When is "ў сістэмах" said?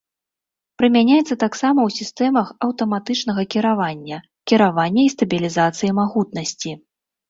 1.83-2.47